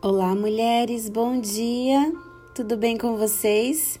[0.00, 2.14] Olá, mulheres, bom dia!
[2.54, 3.98] Tudo bem com vocês?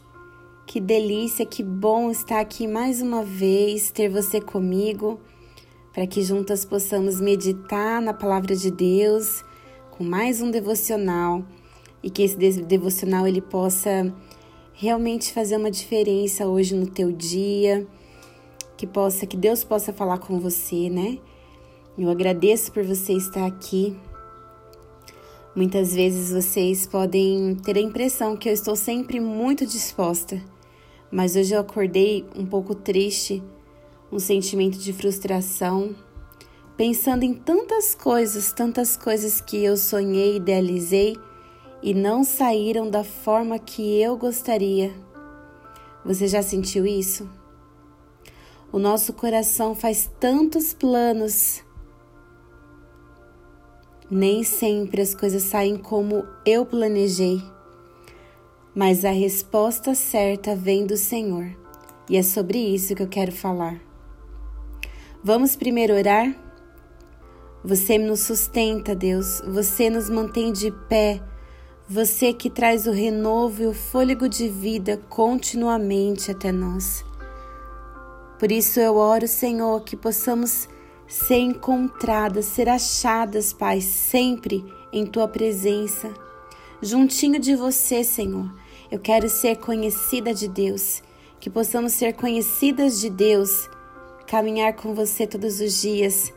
[0.64, 5.18] Que delícia, que bom estar aqui mais uma vez, ter você comigo,
[5.92, 9.44] para que juntas possamos meditar na palavra de Deus
[9.90, 11.44] com mais um devocional
[12.00, 14.14] e que esse devocional ele possa
[14.74, 17.84] realmente fazer uma diferença hoje no teu dia,
[18.76, 21.18] que possa que Deus possa falar com você, né?
[21.98, 23.96] Eu agradeço por você estar aqui
[25.54, 30.40] Muitas vezes vocês podem ter a impressão que eu estou sempre muito disposta,
[31.10, 33.42] mas hoje eu acordei um pouco triste,
[34.12, 35.96] um sentimento de frustração,
[36.76, 41.16] pensando em tantas coisas, tantas coisas que eu sonhei, idealizei
[41.82, 44.92] e não saíram da forma que eu gostaria.
[46.04, 47.28] Você já sentiu isso?
[48.70, 51.64] O nosso coração faz tantos planos
[54.10, 57.42] nem sempre as coisas saem como eu planejei,
[58.74, 61.56] mas a resposta certa vem do Senhor
[62.08, 63.80] e é sobre isso que eu quero falar.
[65.22, 66.34] Vamos primeiro orar?
[67.64, 71.20] Você nos sustenta, Deus, você nos mantém de pé,
[71.88, 77.04] você que traz o renovo e o fôlego de vida continuamente até nós.
[78.38, 80.68] Por isso eu oro, Senhor, que possamos
[81.08, 86.12] ser encontradas, ser achadas, Pai, sempre em tua presença,
[86.82, 88.52] juntinho de você, Senhor.
[88.90, 91.02] Eu quero ser conhecida de Deus,
[91.40, 93.70] que possamos ser conhecidas de Deus,
[94.26, 96.32] caminhar com você todos os dias,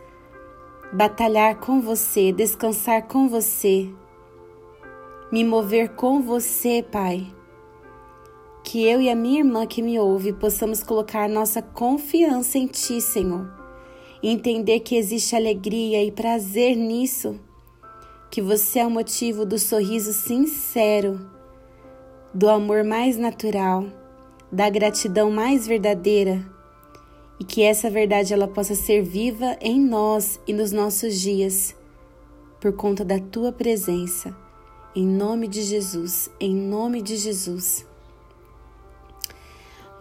[0.94, 3.90] batalhar com você, descansar com você,
[5.32, 7.28] me mover com você, Pai.
[8.64, 13.02] Que eu e a minha irmã que me ouve possamos colocar nossa confiança em Ti,
[13.02, 13.61] Senhor
[14.30, 17.40] entender que existe alegria e prazer nisso,
[18.30, 21.20] que você é o motivo do sorriso sincero,
[22.34, 23.86] do amor mais natural,
[24.52, 26.46] da gratidão mais verdadeira
[27.40, 31.76] e que essa verdade ela possa ser viva em nós e nos nossos dias
[32.60, 34.36] por conta da tua presença.
[34.96, 37.91] Em nome de Jesus, em nome de Jesus.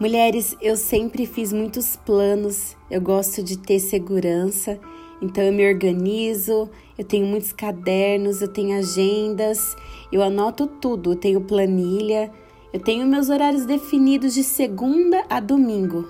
[0.01, 4.79] Mulheres, eu sempre fiz muitos planos, eu gosto de ter segurança,
[5.21, 6.67] então eu me organizo,
[6.97, 9.75] eu tenho muitos cadernos, eu tenho agendas,
[10.11, 12.31] eu anoto tudo, eu tenho planilha,
[12.73, 16.07] eu tenho meus horários definidos de segunda a domingo.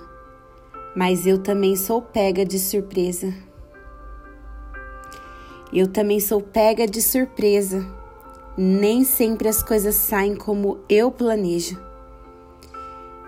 [0.96, 3.34] Mas eu também sou pega de surpresa.
[5.70, 7.86] Eu também sou pega de surpresa.
[8.56, 11.91] Nem sempre as coisas saem como eu planejo.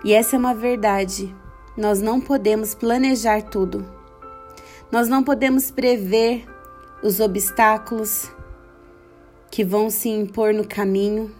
[0.05, 1.35] E essa é uma verdade.
[1.75, 3.83] Nós não podemos planejar tudo.
[4.91, 6.45] Nós não podemos prever
[7.01, 8.31] os obstáculos
[9.49, 11.33] que vão se impor no caminho.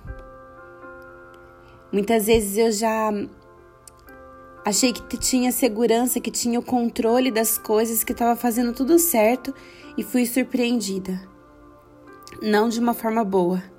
[1.92, 3.12] Muitas vezes eu já
[4.66, 9.54] achei que tinha segurança, que tinha o controle das coisas, que estava fazendo tudo certo
[9.96, 11.22] e fui surpreendida.
[12.42, 13.75] Não de uma forma boa.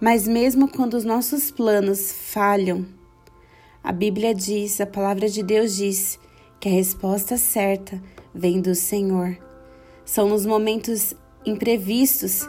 [0.00, 2.86] Mas mesmo quando os nossos planos falham,
[3.82, 6.18] a Bíblia diz, a palavra de Deus diz,
[6.60, 8.00] que a resposta certa
[8.34, 9.36] vem do Senhor.
[10.04, 11.14] São nos momentos
[11.44, 12.48] imprevistos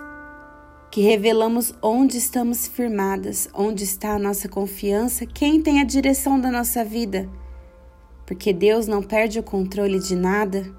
[0.92, 6.52] que revelamos onde estamos firmadas, onde está a nossa confiança, quem tem a direção da
[6.52, 7.30] nossa vida.
[8.26, 10.72] Porque Deus não perde o controle de nada.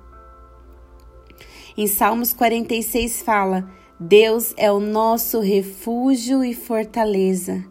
[1.77, 3.71] Em Salmos 46 fala:
[4.03, 7.63] Deus é o nosso refúgio e fortaleza.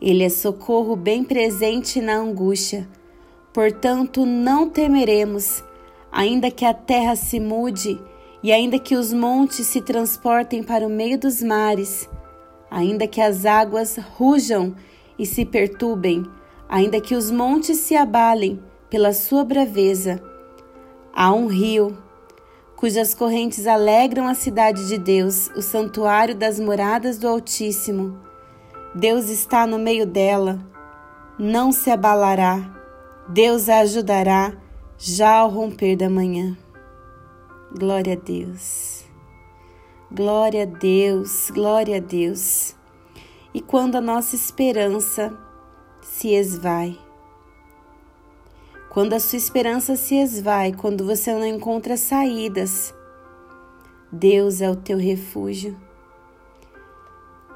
[0.00, 2.88] Ele é socorro bem presente na angústia.
[3.54, 5.62] Portanto, não temeremos,
[6.10, 7.96] ainda que a terra se mude
[8.42, 12.10] e ainda que os montes se transportem para o meio dos mares,
[12.68, 14.74] ainda que as águas rujam
[15.16, 16.24] e se perturbem,
[16.68, 20.20] ainda que os montes se abalem pela sua braveza.
[21.14, 21.96] Há um rio
[22.82, 28.18] cujas correntes alegram a cidade de Deus, o santuário das moradas do Altíssimo.
[28.92, 30.58] Deus está no meio dela,
[31.38, 32.58] não se abalará,
[33.28, 34.54] Deus a ajudará
[34.98, 36.58] já ao romper da manhã.
[37.78, 39.04] Glória a Deus,
[40.10, 42.74] glória a Deus, glória a Deus.
[43.54, 45.32] E quando a nossa esperança
[46.00, 46.98] se esvai,
[48.92, 52.94] quando a sua esperança se esvai, quando você não encontra saídas,
[54.12, 55.74] Deus é o teu refúgio.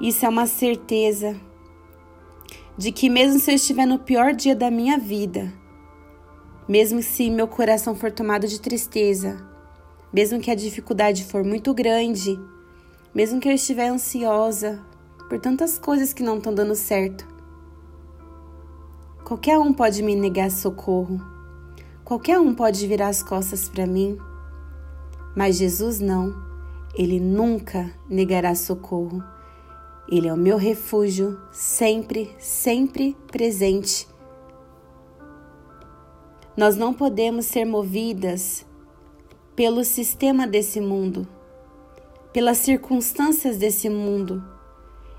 [0.01, 1.39] Isso é uma certeza
[2.75, 5.53] de que, mesmo se eu estiver no pior dia da minha vida,
[6.67, 9.37] mesmo se meu coração for tomado de tristeza,
[10.11, 12.35] mesmo que a dificuldade for muito grande,
[13.13, 14.83] mesmo que eu estiver ansiosa
[15.29, 17.36] por tantas coisas que não estão dando certo.
[19.27, 21.19] Qualquer um pode me negar socorro,
[22.05, 24.17] qualquer um pode virar as costas para mim,
[25.35, 26.33] mas Jesus não,
[26.95, 29.21] ele nunca negará socorro.
[30.09, 34.07] Ele é o meu refúgio, sempre, sempre presente.
[36.55, 38.65] Nós não podemos ser movidas
[39.57, 41.27] pelo sistema desse mundo,
[42.31, 44.41] pelas circunstâncias desse mundo.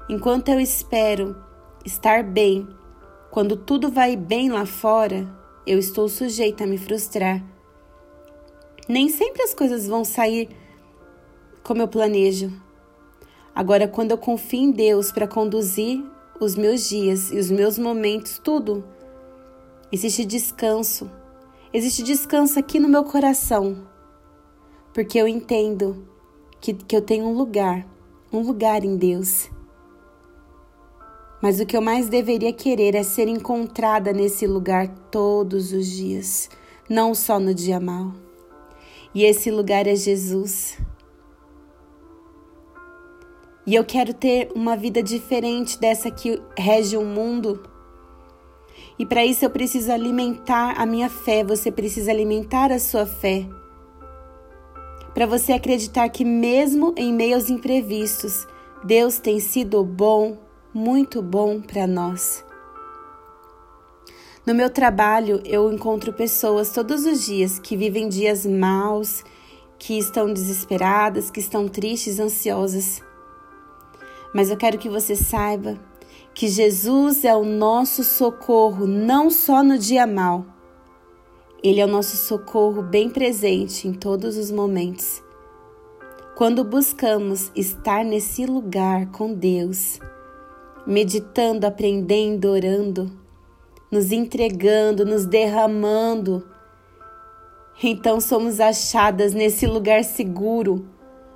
[0.09, 1.37] Enquanto eu espero
[1.85, 2.67] estar bem,
[3.31, 5.29] quando tudo vai bem lá fora,
[5.67, 7.45] eu estou sujeita a me frustrar.
[8.89, 10.49] Nem sempre as coisas vão sair
[11.63, 12.51] como eu planejo.
[13.55, 16.03] Agora, quando eu confio em Deus para conduzir
[16.41, 18.83] os meus dias e os meus momentos, tudo,
[19.93, 21.11] existe descanso.
[21.71, 23.87] Existe descanso aqui no meu coração,
[24.95, 26.09] porque eu entendo
[26.61, 27.87] que, que eu tenho um lugar,
[28.33, 29.51] um lugar em Deus.
[31.41, 36.51] Mas o que eu mais deveria querer é ser encontrada nesse lugar todos os dias,
[36.89, 38.13] não só no dia mal.
[39.15, 40.79] E esse lugar é Jesus.
[43.65, 47.63] E eu quero ter uma vida diferente dessa que rege o mundo.
[48.99, 53.47] E para isso eu preciso alimentar a minha fé, você precisa alimentar a sua fé.
[55.15, 58.47] Para você acreditar que, mesmo em meio aos imprevistos,
[58.85, 60.39] Deus tem sido bom,
[60.73, 62.45] muito bom para nós.
[64.47, 69.23] No meu trabalho, eu encontro pessoas todos os dias que vivem dias maus,
[69.79, 73.03] que estão desesperadas, que estão tristes, ansiosas.
[74.35, 75.79] Mas eu quero que você saiba
[76.35, 80.47] que Jesus é o nosso socorro, não só no dia mal.
[81.63, 85.23] Ele é o nosso socorro bem presente em todos os momentos.
[86.37, 89.99] Quando buscamos estar nesse lugar com Deus,
[90.89, 93.13] meditando, aprendendo, orando,
[93.93, 96.49] nos entregando, nos derramando,
[97.83, 100.89] então somos achadas nesse lugar seguro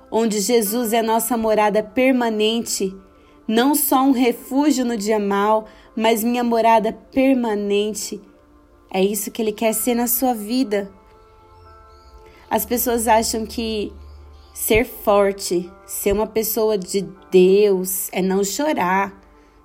[0.09, 2.95] onde Jesus é nossa morada permanente,
[3.47, 5.65] não só um refúgio no dia mal,
[5.95, 8.21] mas minha morada permanente.
[8.91, 10.91] É isso que Ele quer ser na sua vida.
[12.47, 13.91] As pessoas acham que
[14.53, 19.22] ser forte, ser uma pessoa de Deus, é não chorar,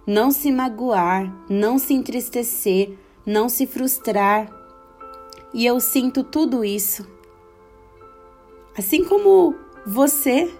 [0.08, 2.96] não se magoar, não se entristecer,
[3.26, 4.50] não se frustrar.
[5.52, 7.06] E eu sinto tudo isso.
[8.76, 9.55] Assim como
[9.87, 10.50] você,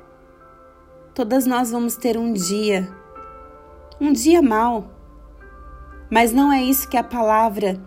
[1.15, 2.95] todas nós vamos ter um dia,
[3.99, 4.91] um dia mal.
[6.11, 7.83] Mas não é isso que a palavra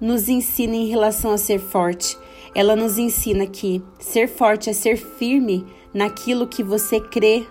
[0.00, 2.16] nos ensina em relação a ser forte.
[2.54, 7.48] Ela nos ensina que ser forte é ser firme naquilo que você crê.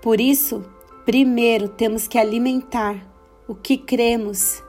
[0.00, 0.64] Por isso,
[1.08, 3.02] primeiro temos que alimentar
[3.48, 4.62] o que cremos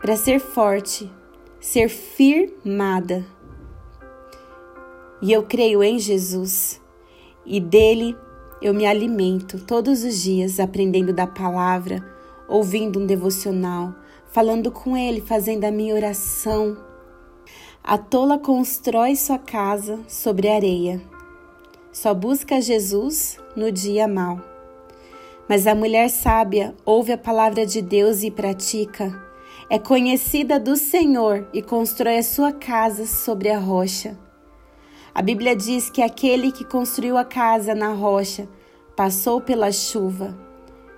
[0.00, 1.12] para ser forte,
[1.60, 3.22] ser firmada.
[5.20, 6.80] E eu creio em Jesus
[7.44, 8.16] e dele
[8.62, 12.02] eu me alimento todos os dias aprendendo da palavra,
[12.48, 13.94] ouvindo um devocional,
[14.32, 16.78] falando com ele, fazendo a minha oração.
[17.84, 20.98] A tola constrói sua casa sobre areia.
[21.92, 24.56] Só busca Jesus no dia mau.
[25.48, 29.18] Mas a mulher sábia ouve a palavra de Deus e pratica.
[29.70, 34.18] É conhecida do Senhor e constrói a sua casa sobre a rocha.
[35.14, 38.48] A Bíblia diz que aquele que construiu a casa na rocha
[38.94, 40.38] passou pela chuva,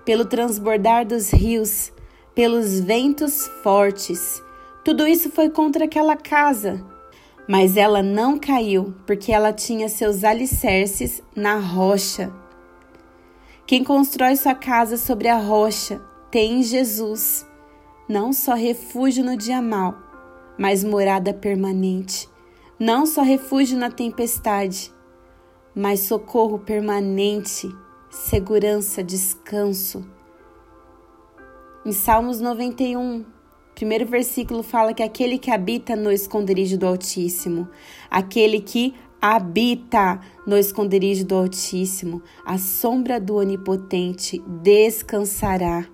[0.05, 1.93] pelo transbordar dos rios,
[2.35, 4.43] pelos ventos fortes.
[4.85, 6.85] Tudo isso foi contra aquela casa,
[7.49, 12.33] mas ela não caiu porque ela tinha seus alicerces na rocha.
[13.71, 17.47] Quem constrói sua casa sobre a rocha tem em Jesus
[18.09, 19.95] não só refúgio no dia mal,
[20.59, 22.29] mas morada permanente
[22.81, 24.93] não só refúgio na tempestade,
[25.73, 27.73] mas socorro permanente,
[28.11, 30.05] segurança, descanso.
[31.87, 33.25] Em Salmos 91,
[33.77, 37.69] primeiro versículo fala que aquele que habita no esconderijo do Altíssimo,
[38.11, 45.87] aquele que habita no esconderijo do Altíssimo, a sombra do Onipotente descansará.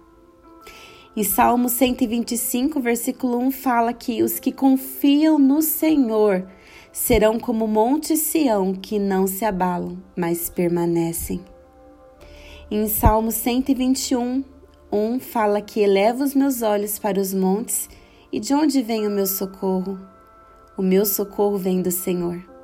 [1.16, 6.47] Em Salmo 125, versículo 1 fala que os que confiam no Senhor
[6.92, 11.40] serão como Monte Sião que não se abalam, mas permanecem.
[12.71, 14.45] Em Salmo 121,
[14.92, 17.88] 1 fala que eleva os meus olhos para os montes
[18.30, 19.99] e de onde vem o meu socorro?
[20.76, 22.55] O meu socorro vem do Senhor.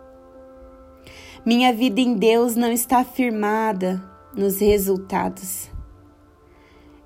[1.44, 4.00] Minha vida em Deus não está firmada
[4.32, 5.68] nos resultados.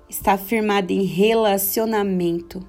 [0.07, 2.63] Está firmada em relacionamento.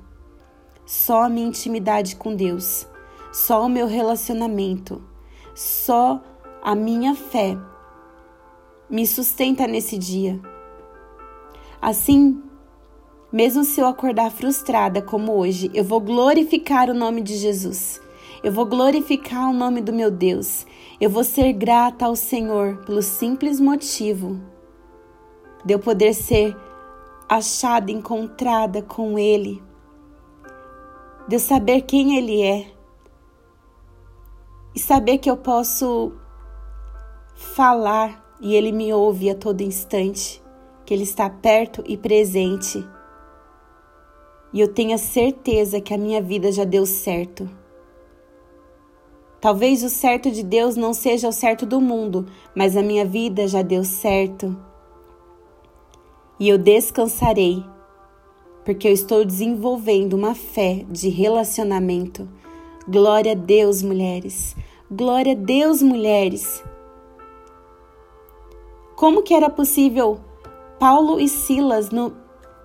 [0.86, 2.86] Só a minha intimidade com Deus,
[3.30, 5.02] só o meu relacionamento,
[5.54, 6.22] só
[6.62, 7.54] a minha fé
[8.88, 10.40] me sustenta nesse dia.
[11.82, 12.42] Assim,
[13.30, 18.00] mesmo se eu acordar frustrada como hoje, eu vou glorificar o nome de Jesus.
[18.42, 20.64] Eu vou glorificar o nome do meu Deus.
[21.00, 24.40] Eu vou ser grata ao Senhor pelo simples motivo
[25.64, 26.56] de eu poder ser
[27.28, 29.62] achada, encontrada com Ele,
[31.28, 32.72] de eu saber quem Ele é
[34.74, 36.12] e saber que eu posso
[37.34, 40.40] falar e Ele me ouve a todo instante,
[40.86, 42.86] que Ele está perto e presente.
[44.52, 47.50] E eu tenho a certeza que a minha vida já deu certo.
[49.40, 53.46] Talvez o certo de Deus não seja o certo do mundo, mas a minha vida
[53.46, 54.56] já deu certo.
[56.40, 57.64] E eu descansarei,
[58.64, 62.28] porque eu estou desenvolvendo uma fé de relacionamento.
[62.88, 64.56] Glória a Deus, mulheres.
[64.90, 66.64] Glória a Deus, mulheres.
[68.96, 70.18] Como que era possível
[70.80, 72.12] Paulo e Silas no,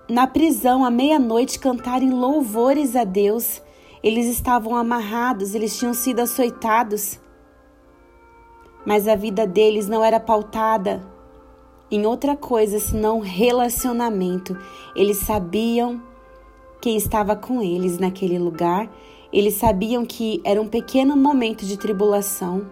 [0.10, 3.62] na prisão à meia-noite cantarem louvores a Deus?
[4.04, 7.20] Eles estavam amarrados, eles tinham sido açoitados.
[8.86, 11.02] Mas a vida deles não era pautada
[11.90, 14.58] em outra coisa senão relacionamento.
[14.94, 16.02] Eles sabiam
[16.82, 18.90] quem estava com eles naquele lugar,
[19.32, 22.68] eles sabiam que era um pequeno momento de tribulação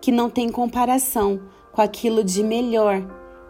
[0.00, 3.00] que não tem comparação com aquilo de melhor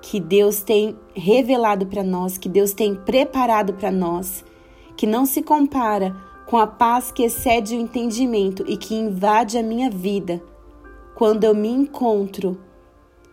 [0.02, 4.44] que Deus tem revelado para nós, que Deus tem preparado para nós,
[4.96, 6.14] que não se compara
[6.49, 10.43] com a paz que excede o entendimento e que invade a minha vida
[11.14, 12.59] quando eu me encontro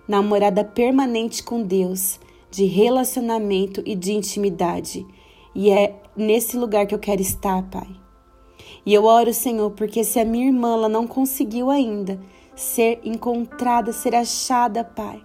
[0.06, 2.20] na morada permanente com Deus,
[2.52, 5.08] de relacionamento e de intimidade.
[5.56, 7.88] E é nesse lugar que eu quero estar, Pai.
[8.86, 12.20] E eu oro, Senhor, porque se a minha irmã ela não conseguiu ainda
[12.54, 15.22] ser encontrada, ser achada, Pai.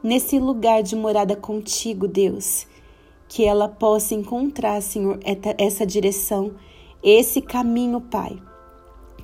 [0.00, 2.68] Nesse lugar de morada contigo, Deus,
[3.28, 5.18] que ela possa encontrar, Senhor,
[5.58, 6.52] essa direção,
[7.02, 8.40] esse caminho, Pai.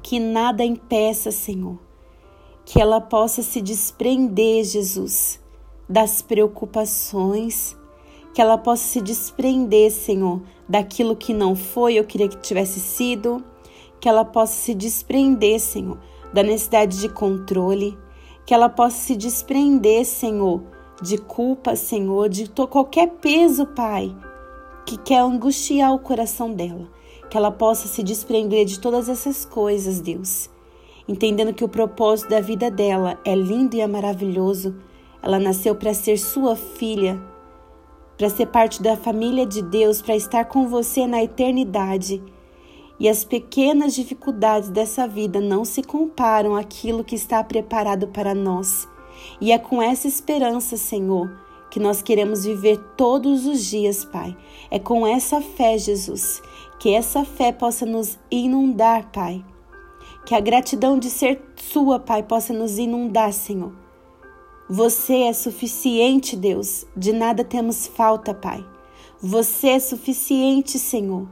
[0.03, 1.79] Que nada impeça, Senhor,
[2.65, 5.41] que ela possa se desprender, Jesus,
[5.89, 7.77] das preocupações,
[8.33, 13.43] que ela possa se desprender, Senhor, daquilo que não foi, eu queria que tivesse sido,
[14.01, 15.99] que ela possa se desprender, Senhor,
[16.33, 17.97] da necessidade de controle,
[18.45, 20.63] que ela possa se desprender, Senhor,
[21.03, 24.15] de culpa, Senhor, de qualquer peso, Pai,
[24.85, 26.89] que quer angustiar o coração dela,
[27.37, 30.49] que ela possa se desprender de todas essas coisas, Deus,
[31.07, 34.75] entendendo que o propósito da vida dela é lindo e é maravilhoso.
[35.23, 37.21] Ela nasceu para ser sua filha,
[38.17, 42.23] para ser parte da família de Deus, para estar com você na eternidade
[42.99, 48.89] e as pequenas dificuldades dessa vida não se comparam àquilo que está preparado para nós.
[49.43, 51.31] E é com essa esperança, Senhor,
[51.71, 54.35] que nós queremos viver todos os dias, Pai.
[54.71, 56.43] É com essa fé, Jesus,
[56.79, 59.45] que essa fé possa nos inundar, Pai.
[60.27, 63.73] Que a gratidão de ser Sua, Pai, possa nos inundar, Senhor.
[64.69, 66.85] Você é suficiente, Deus.
[66.97, 68.65] De nada temos falta, Pai.
[69.21, 71.29] Você é suficiente, Senhor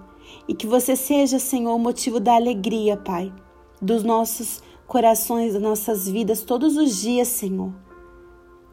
[0.47, 3.33] e que você seja, Senhor, o motivo da alegria, Pai,
[3.81, 7.73] dos nossos corações, das nossas vidas, todos os dias, Senhor.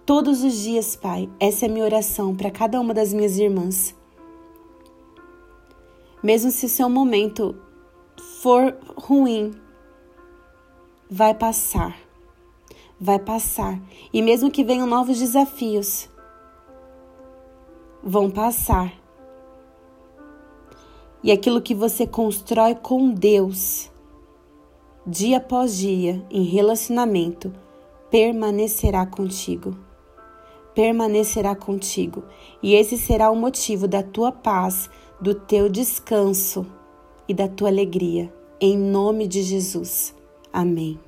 [0.06, 1.30] Todos os dias, Pai.
[1.40, 3.96] Essa é a minha oração para cada uma das minhas irmãs.
[6.24, 7.56] Mesmo se o seu momento
[8.42, 9.51] for ruim,
[11.10, 11.98] vai passar.
[13.00, 13.80] Vai passar.
[14.13, 16.10] E mesmo que venham novos desafios,
[18.04, 19.01] vão passar
[21.24, 23.92] e aquilo que você constrói com Deus,
[25.06, 27.54] dia após dia, em relacionamento,
[28.10, 29.78] permanecerá contigo.
[30.74, 32.24] Permanecerá contigo.
[32.63, 34.90] E esse será o motivo da tua paz,
[35.22, 36.66] do teu descanso
[37.28, 38.34] e da tua alegria.
[38.60, 40.16] Em nome de Jesus.
[40.51, 41.00] Amém.